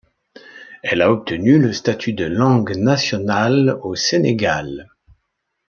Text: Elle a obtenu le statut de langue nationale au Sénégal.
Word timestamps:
Elle 0.81 1.03
a 1.03 1.11
obtenu 1.11 1.59
le 1.59 1.73
statut 1.73 2.13
de 2.13 2.25
langue 2.25 2.75
nationale 2.75 3.77
au 3.83 3.93
Sénégal. 3.93 4.89